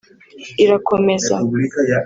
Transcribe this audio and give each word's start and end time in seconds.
irakomeza 0.63 1.35